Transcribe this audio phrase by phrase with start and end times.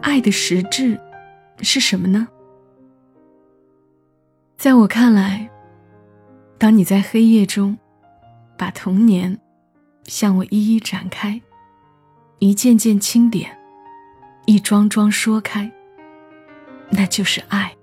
[0.00, 1.00] 爱的实质
[1.60, 2.28] 是什么呢？
[4.56, 5.50] 在我看来，
[6.58, 7.76] 当你在黑夜中
[8.56, 9.38] 把童年
[10.04, 11.40] 向我一一展开，
[12.38, 13.50] 一件件清点，
[14.46, 15.70] 一桩桩说开，
[16.90, 17.74] 那就是爱。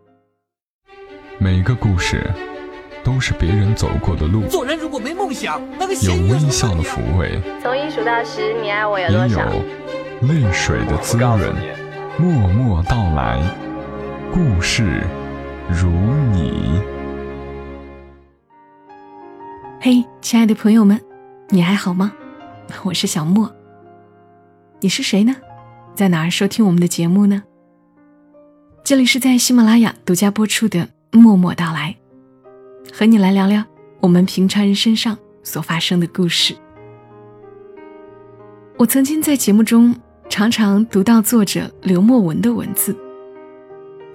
[1.37, 2.31] 每个故事
[3.03, 9.53] 都是别人走过的路，做人如果没梦想，那个有微笑的抚慰，从一数到十，你爱我有多少？
[9.53, 9.61] 有
[10.21, 11.55] 泪水的滋润。
[12.19, 13.41] 默默到来，
[14.31, 15.03] 故事
[15.67, 15.89] 如
[16.31, 16.79] 你。
[19.79, 21.01] 嘿，亲爱的朋友们，
[21.49, 22.13] 你还好吗？
[22.83, 23.51] 我是小莫。
[24.79, 25.35] 你是谁呢？
[25.95, 27.41] 在哪儿收听我们的节目呢？
[28.83, 30.87] 这里是在喜马拉雅独家播出的
[31.19, 31.95] 《默默到来》，
[32.95, 33.63] 和你来聊聊
[34.01, 36.55] 我们平常人身上所发生的故事。
[38.77, 39.95] 我曾经在节目中
[40.31, 42.95] 常常读到作者刘墨文的文字。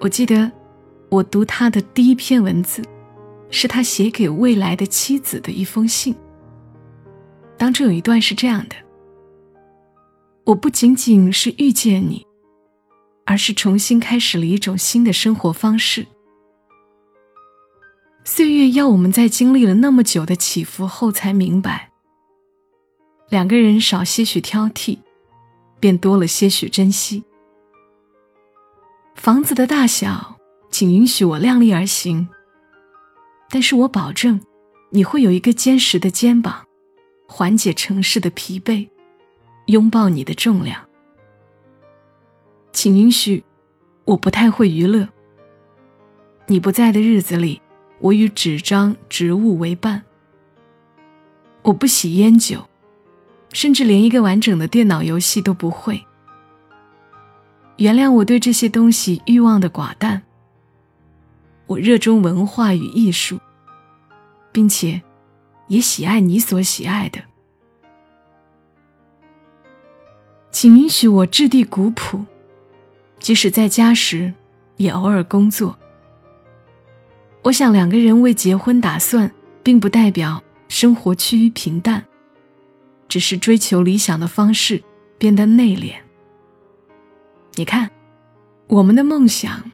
[0.01, 0.51] 我记得
[1.11, 2.83] 我读他的第一篇文字，
[3.51, 6.17] 是他写给未来的妻子的一封信。
[7.59, 8.75] 当中有一段是这样的
[10.45, 12.27] ：“我不仅仅是遇见你，
[13.27, 16.07] 而是重新开始了一种新的生活方式。
[18.25, 21.91] 岁月要我们在经历了那么久的起伏后，才明白，
[23.29, 25.01] 两个人少些许挑剔，
[25.81, 27.25] 便多了些许珍惜。
[29.15, 30.37] 房子的大小，
[30.71, 32.29] 请允许我量力而行，
[33.49, 34.41] 但是我保证，
[34.91, 36.65] 你会有一个坚实的肩膀。”
[37.29, 38.89] 缓解城市的疲惫，
[39.67, 40.81] 拥抱你的重量。
[42.73, 43.43] 请允许，
[44.05, 45.09] 我不太会娱乐。
[46.47, 47.61] 你不在的日子里，
[47.99, 50.05] 我与纸张、植物为伴。
[51.63, 52.65] 我不喜烟酒，
[53.57, 56.05] 甚至连一个完整的电脑游戏都不会。
[57.79, 60.21] 原谅我对这些东西欲望的寡淡。
[61.67, 63.41] 我热衷文化与艺术，
[64.53, 65.01] 并且。
[65.69, 67.21] 也喜爱你所喜爱的，
[70.53, 72.25] 请允许我质地古朴，
[73.19, 74.33] 即使在家时，
[74.77, 75.77] 也偶尔工作。
[77.43, 79.29] 我想两个人为结婚打算，
[79.65, 82.07] 并不代表生活趋于平淡，
[83.17, 84.85] 只是追求理想的方式
[85.17, 85.95] 变得内敛。
[87.55, 87.91] 你看，
[88.67, 89.73] 我们的梦想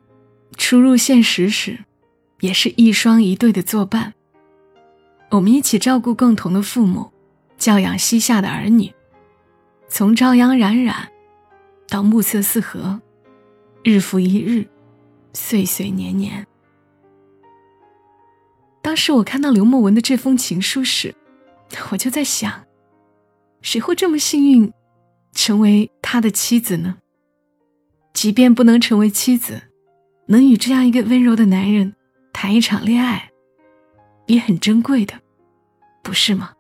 [0.56, 1.80] 初入现实时，
[2.38, 4.14] 也是一双一对的作伴。
[5.30, 7.10] 我们一起照顾共同的父母，
[7.58, 8.94] 教养膝下的儿女，
[9.88, 11.08] 从朝阳冉冉
[11.88, 13.00] 到暮色四合，
[13.82, 14.68] 日复一日，
[15.32, 16.46] 岁岁年年。
[18.80, 21.12] 当时我看到刘墨文的这封情书时，
[21.90, 22.64] 我就在想，
[23.62, 24.72] 谁会这么幸运，
[25.32, 26.98] 成为他的妻子呢？
[28.12, 29.62] 即便不能成为妻子，
[30.26, 31.94] 能与这样一个温柔的男人
[32.32, 33.30] 谈一场恋爱。
[34.26, 35.14] 也很珍贵的，
[36.02, 36.52] 不是吗？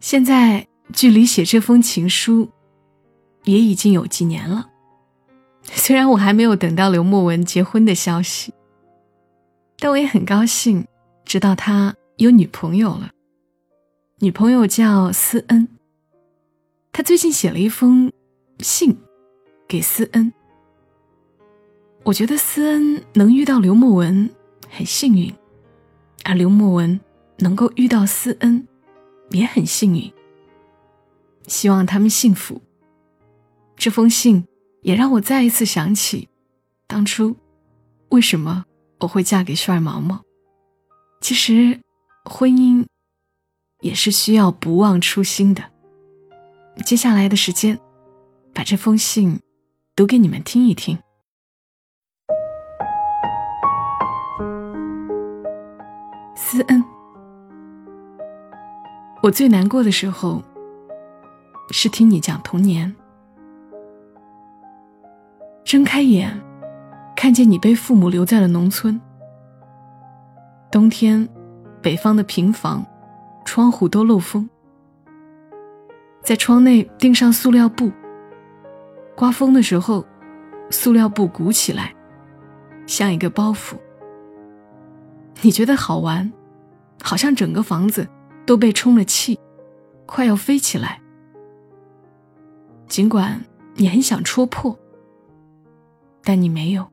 [0.00, 2.48] 现在距离写这封情书，
[3.44, 4.70] 也已经有几年了。
[5.62, 8.54] 虽然我还没有等到刘墨文结婚的消息，
[9.78, 10.86] 但我也很高兴
[11.24, 13.10] 知道他有女朋友了。
[14.20, 15.68] 女朋友叫思恩。
[16.90, 18.12] 他最近写了一封
[18.58, 18.98] 信
[19.68, 20.32] 给思恩。
[22.02, 24.28] 我觉得思恩能遇到刘墨文
[24.68, 25.32] 很幸运。
[26.24, 26.98] 而刘墨文
[27.38, 28.66] 能够遇到思恩，
[29.30, 30.12] 也很幸运。
[31.46, 32.60] 希望他们幸福。
[33.76, 34.44] 这封信
[34.82, 36.28] 也让我再一次想起，
[36.88, 37.36] 当初
[38.08, 38.64] 为什么
[38.98, 40.24] 我会嫁给帅毛毛。
[41.20, 41.80] 其实，
[42.24, 42.84] 婚姻
[43.80, 45.62] 也是需要不忘初心的。
[46.84, 47.78] 接下来的时间，
[48.54, 49.40] 把这封信
[49.94, 50.98] 读给你们听一听。
[56.34, 56.82] 思恩，
[59.22, 60.42] 我最难过的时候
[61.70, 62.94] 是听你讲童年。
[65.64, 66.40] 睁开眼，
[67.14, 68.98] 看见你被父母留在了农村。
[70.70, 71.28] 冬天，
[71.82, 72.86] 北方的平房，
[73.58, 74.48] 窗户都漏风，
[76.22, 77.90] 在窗内钉上塑料布。
[79.16, 80.06] 刮风的时候，
[80.70, 81.92] 塑料布鼓起来，
[82.86, 83.74] 像一个包袱。
[85.42, 86.32] 你觉得好玩？
[87.02, 88.06] 好像整个房子
[88.46, 89.36] 都被充了气，
[90.06, 91.02] 快要飞起来。
[92.86, 93.44] 尽管
[93.74, 94.78] 你很想戳破，
[96.22, 96.88] 但你没有。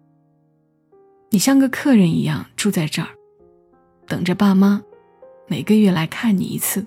[1.30, 3.10] 你像个客人一样住在这儿，
[4.08, 4.82] 等着爸妈
[5.48, 6.86] 每个月来看你一次。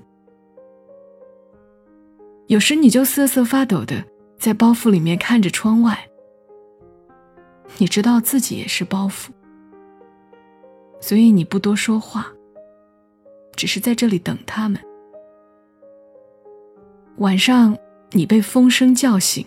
[2.49, 4.03] 有时你就瑟瑟发抖的
[4.39, 6.09] 在包袱里面看着窗外，
[7.77, 9.29] 你知道自己也是包袱，
[10.99, 12.27] 所以你不多说话，
[13.55, 14.81] 只是在这里等他们。
[17.19, 17.77] 晚上，
[18.13, 19.45] 你被风声叫醒，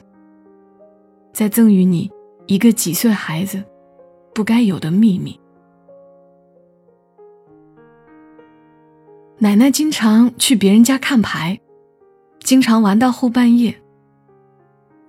[1.34, 2.12] 再赠予你
[2.46, 3.64] 一个几岁孩子
[4.32, 5.41] 不该有的秘密。
[9.44, 11.60] 奶奶经常去别人家看牌，
[12.42, 13.76] 经常玩到后半夜。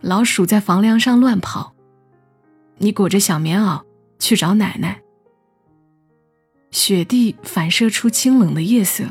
[0.01, 1.75] 老鼠在房梁上乱跑，
[2.79, 3.83] 你裹着小棉袄
[4.19, 5.03] 去找奶奶。
[6.71, 9.05] 雪地反射出清冷的夜色，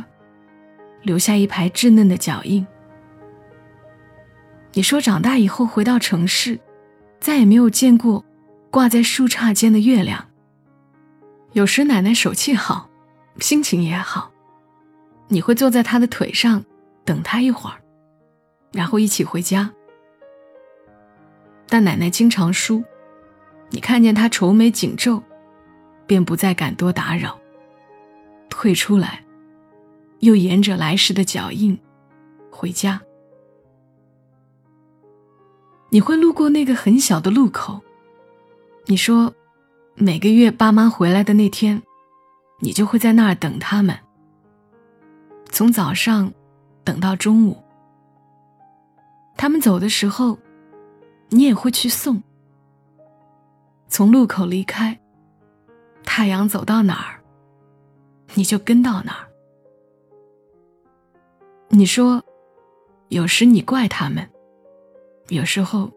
[1.03, 2.65] 留下一排稚嫩的脚印。
[4.73, 6.59] 你说长大以后回到城市，
[7.19, 8.25] 再也没有见过
[8.71, 10.29] 挂在树杈间的月亮。
[11.51, 12.89] 有时奶奶手气好，
[13.37, 14.30] 心情也好，
[15.33, 16.65] 你会坐在他的腿上
[17.05, 17.81] 等他一会儿，
[18.73, 19.71] 然后一起回家。
[21.69, 22.83] 但奶奶经常输，
[23.69, 25.23] 你看见她愁眉紧皱，
[26.05, 27.39] 便不再敢多打扰，
[28.49, 29.23] 退出来，
[30.19, 31.79] 又沿着来时的脚印
[32.51, 33.01] 回家。
[35.91, 37.79] 你会路过那个很小的路口，
[38.87, 39.33] 你说，
[39.95, 41.81] 每个月爸妈回来的那天，
[42.59, 43.97] 你就会在那儿等他们，
[45.51, 46.33] 从早上
[46.83, 47.61] 等到中午。
[49.37, 50.39] 他们走的时候，
[51.29, 52.23] 你也会去送。
[53.87, 54.97] 从路口离开，
[56.03, 57.21] 太阳走到哪儿，
[58.35, 59.27] 你就跟到哪儿。
[61.67, 62.23] 你说，
[63.09, 64.27] 有时你怪他们。
[65.27, 65.91] 有时候，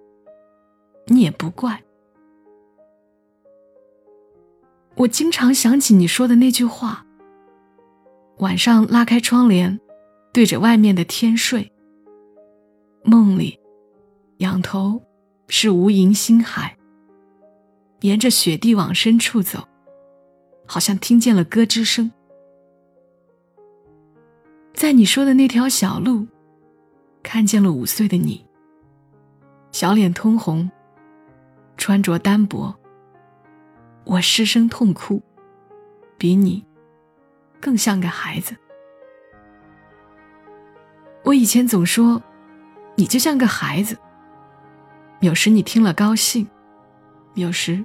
[1.06, 1.82] 你也不怪。
[4.96, 7.04] 我经常想起你说的那句话：
[8.38, 9.80] 晚上拉开窗帘，
[10.32, 11.70] 对着外面的天睡。
[13.04, 13.58] 梦里，
[14.38, 15.00] 仰头
[15.48, 16.76] 是无垠星海。
[18.00, 19.66] 沿着雪地往深处走，
[20.66, 22.10] 好像听见了咯吱声。
[24.74, 26.26] 在你说的那条小路，
[27.22, 28.44] 看见了五岁的你。
[29.72, 30.70] 小脸通红，
[31.76, 32.74] 穿着单薄。
[34.04, 35.22] 我失声痛哭，
[36.18, 36.62] 比你
[37.64, 38.54] 更像个孩子。
[41.22, 42.22] 我以前总说，
[42.94, 43.96] 你就像个孩子。
[45.20, 46.46] 有时你听了高兴，
[47.32, 47.82] 有时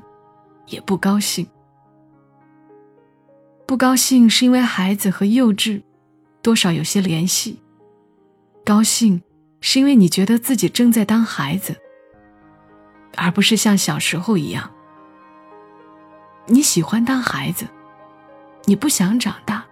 [0.66, 1.48] 也不高兴。
[3.66, 5.82] 不高兴是因为孩子和幼稚
[6.42, 7.62] 多少有些联系，
[8.66, 9.22] 高兴。
[9.62, 11.76] 是因为你觉得自己正在当孩子，
[13.16, 14.70] 而不是像小时候一样。
[16.48, 17.66] 你喜欢当孩子，
[18.66, 19.66] 你不想长大。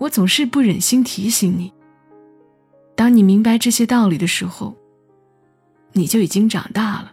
[0.00, 1.70] 我总是不忍心提醒你，
[2.96, 4.74] 当你明白这些道理的时候，
[5.92, 7.12] 你就已经长大了。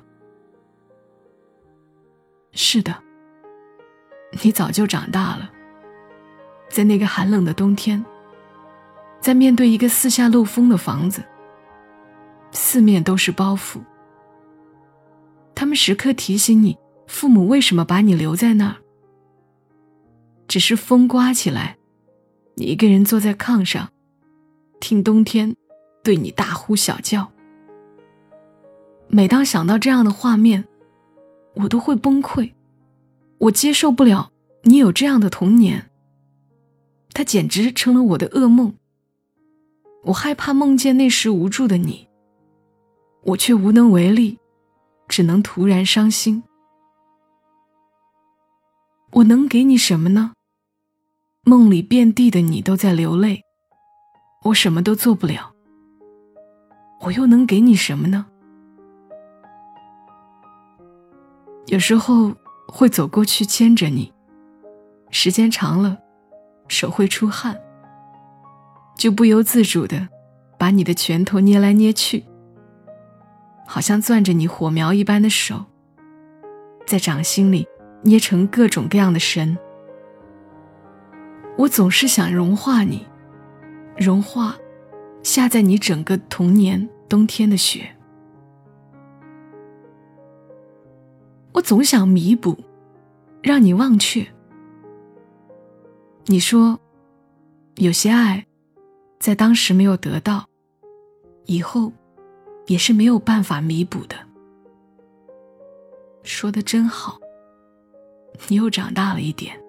[2.53, 2.95] 是的，
[4.41, 5.51] 你早就长大了，
[6.69, 8.03] 在那个寒冷的冬天。
[9.19, 11.21] 在面对一个四下漏风的房子，
[12.51, 13.81] 四面都是包袱。
[15.53, 18.77] 他们时刻提醒你，父母为什么把你留在那儿。
[20.47, 21.77] 只是风刮起来，
[22.59, 23.87] 你一个人坐在炕上，
[24.79, 25.55] 听冬天
[26.03, 27.31] 对你大呼小叫。
[29.09, 30.67] 每当想到这样的画面，
[31.53, 32.51] 我都会崩溃。
[33.37, 34.31] 我接受不了
[34.63, 35.91] 你有这样的童年，
[37.13, 38.73] 它简直成了我的噩梦。
[40.05, 42.07] 我害怕梦见那时无助的你，
[43.21, 44.39] 我却无能为力，
[45.07, 46.41] 只能徒然伤心。
[49.11, 50.33] 我能给你什么呢？
[51.47, 53.41] 梦里遍地的你都在流泪，
[54.43, 55.53] 我什么都做不了。
[56.99, 58.25] 我又能给你什么呢？
[61.67, 62.35] 有时候
[62.67, 64.11] 会走过去牵着你，
[65.09, 65.97] 时间长了，
[66.67, 67.57] 手会出汗。
[68.97, 70.09] 就不由自主的
[70.59, 72.25] 把你的拳头捏来捏去，
[73.65, 75.63] 好像攥着你火苗一般的手，
[76.85, 77.65] 在掌心里
[78.01, 79.57] 捏成各种各样的神。
[81.57, 83.05] 我总是想融化你，
[83.97, 84.55] 融化
[85.23, 87.95] 下在你整个童年冬天的雪。
[91.53, 92.55] 我总想弥补，
[93.41, 94.25] 让你忘却。
[96.27, 96.79] 你说，
[97.75, 98.45] 有些爱。
[99.19, 100.47] 在当时没有得到，
[101.45, 101.91] 以后
[102.67, 104.15] 也是没有办法弥补的。
[106.21, 107.17] 说的真好，
[108.47, 109.59] 你又长大了一点。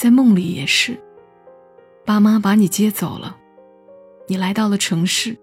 [0.00, 0.98] 在梦里也是，
[2.06, 3.36] 爸妈把你接走了，
[4.28, 5.36] 你来到了城市。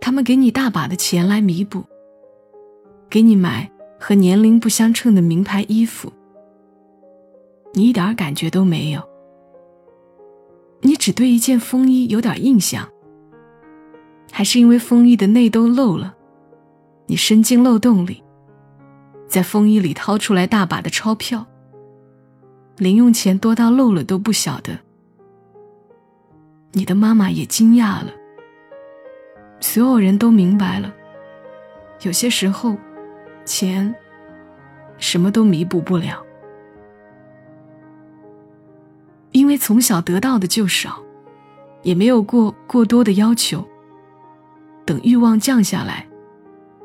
[0.00, 1.84] 他们给你大把的钱来弥补，
[3.08, 6.12] 给你买和年龄不相称的名牌衣服，
[7.72, 9.00] 你一点感觉都没有。
[10.80, 12.88] 你只对一件风衣有点印象，
[14.32, 16.16] 还是因为风衣的内兜漏了，
[17.06, 18.24] 你伸进漏洞里，
[19.28, 21.46] 在风衣里掏出来大把的钞票，
[22.76, 24.78] 零用钱多到漏了都不晓得。
[26.72, 28.10] 你的妈妈也惊讶了，
[29.60, 30.92] 所有人都明白了，
[32.02, 32.76] 有些时候，
[33.44, 33.94] 钱
[34.98, 36.20] 什么都弥补不了，
[39.30, 41.00] 因为从小得到的就少，
[41.82, 43.64] 也没有过过多的要求。
[44.84, 46.06] 等欲望降下来，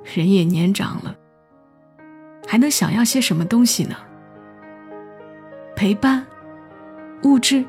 [0.04, 1.16] 人也年长了，
[2.48, 3.96] 还能想要些什么东西呢？
[5.80, 6.28] 陪伴，
[7.24, 7.64] 物质。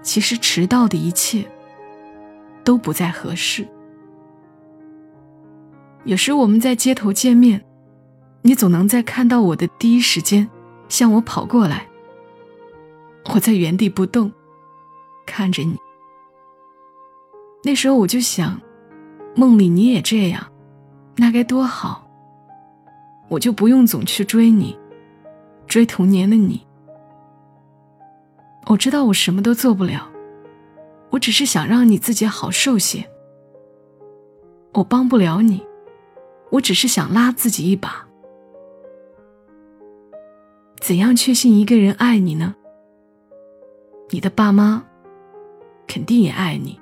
[0.00, 1.44] 其实迟到的一切
[2.62, 3.66] 都不再合适。
[6.04, 7.64] 有时我们在街头见面，
[8.42, 10.48] 你总能在看到我的第一时间
[10.88, 11.84] 向我跑过来。
[13.34, 14.30] 我在原地不动，
[15.26, 15.76] 看着你。
[17.64, 18.60] 那时候我就想，
[19.34, 20.46] 梦里你也这样，
[21.16, 22.08] 那该多好。
[23.26, 24.78] 我就不用总去追你，
[25.66, 26.64] 追童年的你。
[28.66, 30.10] 我知道我什么都做不了，
[31.10, 33.08] 我只是想让你自己好受些。
[34.74, 35.66] 我帮不了你，
[36.50, 38.06] 我只是想拉自己一把。
[40.80, 42.54] 怎样确信一个人爱你呢？
[44.10, 44.86] 你的爸妈
[45.86, 46.78] 肯定也爱你，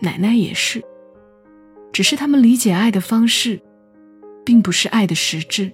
[0.00, 0.84] 奶奶也是，
[1.92, 3.60] 只是他们理解爱的方式，
[4.44, 5.72] 并不是爱的实质。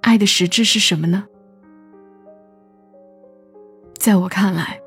[0.00, 1.26] 爱的实质是什么呢？
[4.06, 4.80] 在我看来，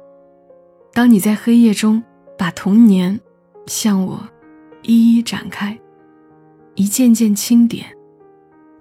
[0.94, 2.02] 当你在黑夜中
[2.38, 3.20] 把童年
[3.68, 4.18] 向我
[4.82, 5.78] 一一展开，
[6.76, 7.86] 一件件清点，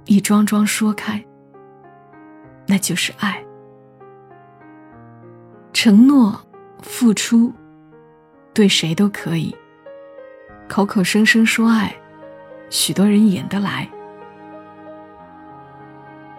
[0.04, 1.20] 一桩桩说开，
[2.68, 3.44] 那就是爱。
[5.72, 6.40] 承诺、
[6.82, 7.52] 付出，
[8.54, 9.52] 对谁都可以。
[10.68, 11.92] 口口声声说爱，
[12.70, 13.90] 许多人演得来，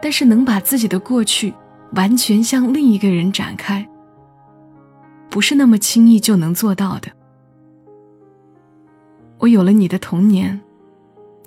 [0.02, 1.54] 但是能把自己的过去。
[1.94, 3.88] 完全向另一个人展开，
[5.30, 7.12] 不是那么轻易就能做到的。
[9.40, 10.60] 我有了你的童年，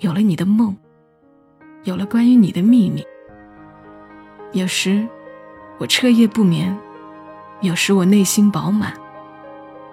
[0.01, 0.77] 有了你的梦，
[1.85, 3.05] 有了关于你的秘密。
[4.53, 5.07] 有时
[5.79, 6.77] 我彻夜不眠，
[7.61, 8.93] 有时我内心饱满，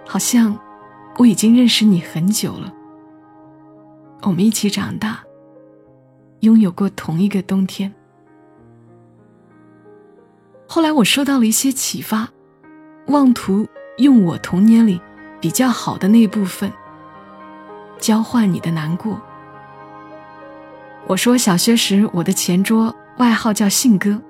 [0.06, 0.58] 好像
[1.18, 2.74] 我已经认识你很久了。
[4.24, 5.24] 我们一起长大，
[6.40, 7.94] 拥有过同一个冬天。
[10.72, 12.30] 后来我受到了一些启发，
[13.08, 15.02] 妄图用我童年里
[15.42, 16.72] 比较好的那部分
[17.98, 19.20] 交换你的难过。
[21.08, 24.22] 我说小学时我的前桌外号叫信哥，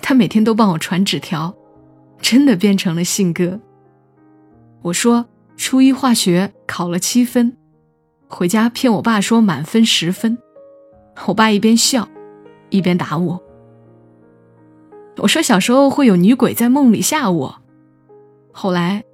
[0.00, 1.54] 他每天都帮我传纸条，
[2.18, 3.60] 真的变成了信哥。
[4.80, 5.26] 我说
[5.58, 7.54] 初一化学考了七分，
[8.26, 10.38] 回家骗我爸说满分十分，
[11.26, 12.08] 我爸一边笑，
[12.70, 13.51] 一边打我。
[15.18, 17.62] 我说小时候会有女鬼在梦里吓我，
[18.52, 19.04] 后来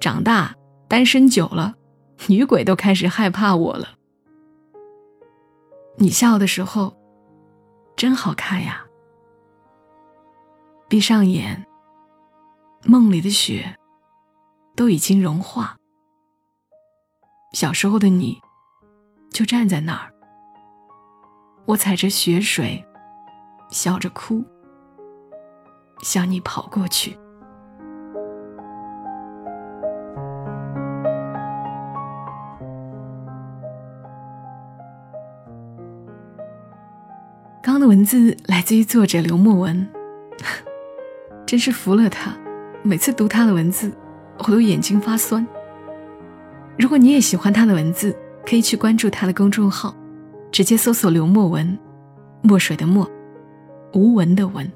[0.00, 0.54] 长大
[0.88, 1.74] 单身久了，
[2.26, 3.88] 女鬼都开始害怕我了。
[5.96, 6.94] 你笑的时候
[7.96, 8.84] 真好看呀！
[10.88, 11.64] 闭上眼，
[12.84, 13.76] 梦里的雪
[14.76, 15.76] 都已经融化，
[17.52, 18.38] 小时候的你
[19.30, 20.12] 就站在那儿，
[21.64, 22.84] 我踩着雪水，
[23.70, 24.44] 笑着哭。
[26.04, 27.18] 向你跑过去。
[37.62, 39.88] 刚刚的文字来自于作者刘墨文，
[41.46, 42.36] 真是服了他。
[42.82, 43.90] 每次读他的文字，
[44.40, 45.44] 我都眼睛发酸。
[46.78, 48.14] 如果你也喜欢他的文字，
[48.46, 49.96] 可以去关注他的公众号，
[50.52, 51.78] 直接搜索“刘墨文”，
[52.44, 53.10] 墨水的墨，
[53.94, 54.70] 无文的文。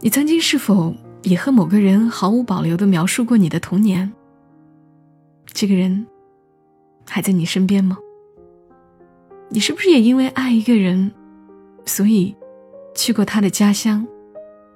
[0.00, 4.12] 你曾经是否也和某个人毫无保留的描述过你的童年？
[5.46, 6.06] 这个人
[7.06, 7.98] 还在你身边吗？
[9.48, 11.12] 你是不是也因为爱一个人，
[11.84, 12.36] 所以
[12.94, 14.06] 去过他的家乡，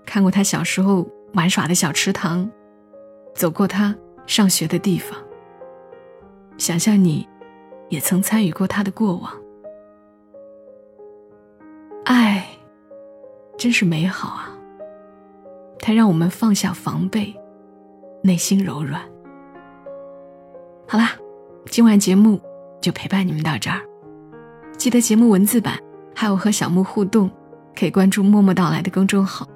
[0.06, 2.50] 看过他小时候玩耍的小池塘，
[3.34, 3.94] 走过他
[4.26, 5.18] 上学的地方？
[6.56, 7.28] 想象你
[7.88, 9.32] 也曾参与过他的过往，
[12.04, 12.46] 爱
[13.58, 14.56] 真是美好啊！
[15.80, 17.34] 它让我们放下防备，
[18.22, 19.02] 内心柔软。
[20.86, 21.12] 好啦，
[21.66, 22.40] 今晚节目
[22.80, 23.80] 就陪伴你们到这儿。
[24.76, 25.78] 记得节目文字版
[26.14, 27.30] 还有和小木互动，
[27.74, 29.46] 可以关注“默默到来”的公众号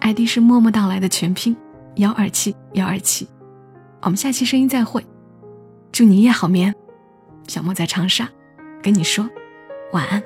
[0.00, 1.56] ，ID 是“默默到来”的全拼
[1.96, 3.28] 幺二七幺二七。
[4.02, 5.04] 我们下期声音再会，
[5.92, 6.74] 祝你一夜好眠。
[7.46, 8.28] 小莫在长沙，
[8.82, 9.28] 跟你说
[9.92, 10.22] 晚安。